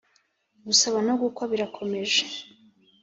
Gukwa 0.65 0.87
nogusaba 1.05 1.51
birakomeje 1.51 2.23